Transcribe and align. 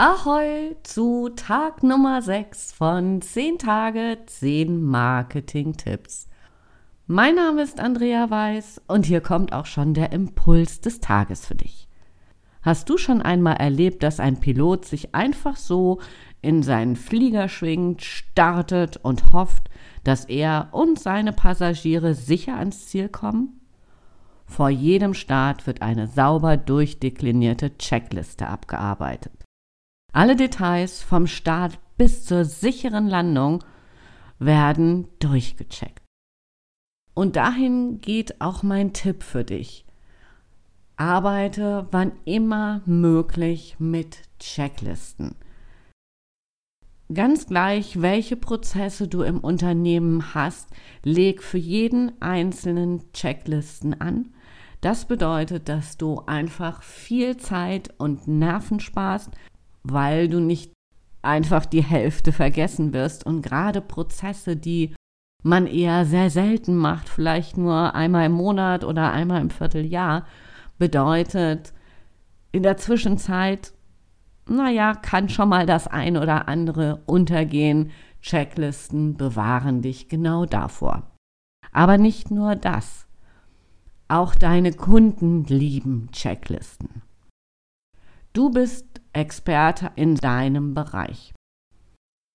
Ahoi 0.00 0.76
zu 0.84 1.28
Tag 1.30 1.82
Nummer 1.82 2.22
6 2.22 2.70
von 2.70 3.20
10 3.20 3.58
Tage, 3.58 4.18
10 4.26 4.80
Marketing-Tipps. 4.80 6.28
Mein 7.08 7.34
Name 7.34 7.62
ist 7.62 7.80
Andrea 7.80 8.30
Weiß 8.30 8.80
und 8.86 9.06
hier 9.06 9.20
kommt 9.20 9.52
auch 9.52 9.66
schon 9.66 9.94
der 9.94 10.12
Impuls 10.12 10.80
des 10.80 11.00
Tages 11.00 11.44
für 11.44 11.56
dich. 11.56 11.88
Hast 12.62 12.88
du 12.88 12.96
schon 12.96 13.22
einmal 13.22 13.56
erlebt, 13.56 14.04
dass 14.04 14.20
ein 14.20 14.38
Pilot 14.38 14.84
sich 14.84 15.16
einfach 15.16 15.56
so 15.56 15.98
in 16.42 16.62
seinen 16.62 16.94
Flieger 16.94 17.48
schwingt, 17.48 18.04
startet 18.04 18.98
und 18.98 19.32
hofft, 19.32 19.68
dass 20.04 20.26
er 20.26 20.68
und 20.70 21.00
seine 21.00 21.32
Passagiere 21.32 22.14
sicher 22.14 22.56
ans 22.56 22.86
Ziel 22.86 23.08
kommen? 23.08 23.60
Vor 24.46 24.68
jedem 24.68 25.14
Start 25.14 25.66
wird 25.66 25.82
eine 25.82 26.06
sauber 26.06 26.56
durchdeklinierte 26.56 27.76
Checkliste 27.78 28.46
abgearbeitet. 28.46 29.37
Alle 30.18 30.34
Details 30.34 31.00
vom 31.00 31.28
Start 31.28 31.78
bis 31.96 32.24
zur 32.24 32.44
sicheren 32.44 33.06
Landung 33.06 33.62
werden 34.40 35.06
durchgecheckt. 35.20 36.02
Und 37.14 37.36
dahin 37.36 38.00
geht 38.00 38.40
auch 38.40 38.64
mein 38.64 38.92
Tipp 38.92 39.22
für 39.22 39.44
dich. 39.44 39.86
Arbeite 40.96 41.86
wann 41.92 42.10
immer 42.24 42.82
möglich 42.84 43.76
mit 43.78 44.18
Checklisten. 44.40 45.36
Ganz 47.14 47.46
gleich, 47.46 48.02
welche 48.02 48.34
Prozesse 48.34 49.06
du 49.06 49.22
im 49.22 49.38
Unternehmen 49.38 50.34
hast, 50.34 50.68
leg 51.04 51.44
für 51.44 51.58
jeden 51.58 52.20
einzelnen 52.20 53.12
Checklisten 53.12 54.00
an. 54.00 54.34
Das 54.80 55.04
bedeutet, 55.04 55.68
dass 55.68 55.96
du 55.96 56.22
einfach 56.26 56.82
viel 56.82 57.36
Zeit 57.36 57.94
und 57.98 58.26
Nerven 58.26 58.80
sparst 58.80 59.30
weil 59.82 60.28
du 60.28 60.40
nicht 60.40 60.72
einfach 61.22 61.66
die 61.66 61.82
Hälfte 61.82 62.32
vergessen 62.32 62.92
wirst. 62.92 63.24
Und 63.24 63.42
gerade 63.42 63.80
Prozesse, 63.80 64.56
die 64.56 64.94
man 65.42 65.66
eher 65.66 66.04
sehr 66.04 66.30
selten 66.30 66.76
macht, 66.76 67.08
vielleicht 67.08 67.56
nur 67.56 67.94
einmal 67.94 68.26
im 68.26 68.32
Monat 68.32 68.84
oder 68.84 69.12
einmal 69.12 69.40
im 69.40 69.50
Vierteljahr, 69.50 70.26
bedeutet 70.78 71.72
in 72.52 72.62
der 72.62 72.76
Zwischenzeit, 72.76 73.72
naja, 74.46 74.94
kann 74.94 75.28
schon 75.28 75.50
mal 75.50 75.66
das 75.66 75.86
ein 75.86 76.16
oder 76.16 76.48
andere 76.48 77.02
untergehen. 77.06 77.90
Checklisten 78.22 79.16
bewahren 79.16 79.82
dich 79.82 80.08
genau 80.08 80.46
davor. 80.46 81.10
Aber 81.72 81.98
nicht 81.98 82.30
nur 82.30 82.56
das. 82.56 83.06
Auch 84.08 84.34
deine 84.34 84.72
Kunden 84.72 85.44
lieben 85.44 86.08
Checklisten. 86.12 87.02
Du 88.32 88.50
bist 88.50 88.97
Experte 89.18 89.90
in 89.96 90.14
deinem 90.14 90.74
Bereich. 90.74 91.34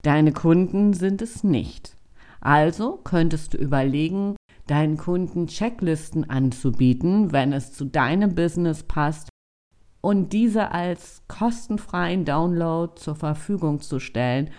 Deine 0.04 0.34
Kunden 0.34 0.94
sind 0.94 1.22
es 1.22 1.44
nicht. 1.44 1.96
Also 2.42 3.00
könntest 3.06 3.54
du 3.54 3.58
überlegen, 3.58 4.36
deinen 4.68 4.98
Kunden 4.98 5.48
Checklisten 5.48 6.30
anzubieten, 6.30 7.32
wenn 7.32 7.54
es 7.54 7.72
zu 7.72 7.86
deinem 7.86 8.36
Business 8.36 8.84
passt 8.84 9.30
und 10.02 10.34
diese 10.34 10.72
als 10.72 11.24
kostenfreien 11.30 12.26
Download 12.26 12.94
zur 12.96 13.16
Verfügung 13.16 13.80
zu 13.80 14.00
stellen, 14.00 14.50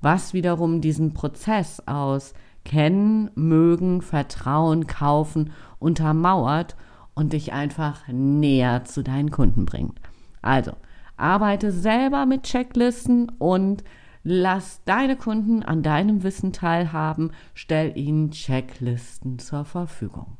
was 0.00 0.32
wiederum 0.32 0.80
diesen 0.80 1.12
Prozess 1.12 1.82
aus 1.86 2.32
Kennen, 2.64 3.30
Mögen, 3.34 4.00
Vertrauen, 4.00 4.86
Kaufen 4.86 5.52
untermauert 5.78 6.74
und 7.14 7.34
dich 7.34 7.52
einfach 7.52 8.08
näher 8.08 8.84
zu 8.84 9.02
deinen 9.02 9.30
Kunden 9.30 9.66
bringt. 9.66 10.00
Also, 10.40 10.72
Arbeite 11.16 11.70
selber 11.70 12.26
mit 12.26 12.42
Checklisten 12.44 13.30
und 13.38 13.84
lass 14.22 14.82
deine 14.84 15.16
Kunden 15.16 15.62
an 15.62 15.82
deinem 15.82 16.22
Wissen 16.22 16.52
teilhaben. 16.52 17.32
Stell 17.54 17.96
ihnen 17.96 18.30
Checklisten 18.30 19.38
zur 19.38 19.64
Verfügung. 19.64 20.38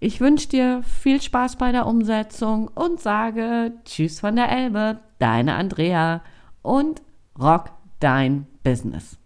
Ich 0.00 0.20
wünsche 0.20 0.48
dir 0.48 0.82
viel 0.84 1.20
Spaß 1.20 1.56
bei 1.56 1.72
der 1.72 1.86
Umsetzung 1.86 2.68
und 2.68 3.00
sage 3.00 3.72
Tschüss 3.84 4.20
von 4.20 4.36
der 4.36 4.50
Elbe, 4.50 5.00
deine 5.18 5.56
Andrea 5.56 6.22
und 6.62 7.02
rock 7.38 7.70
dein 7.98 8.46
Business. 8.62 9.17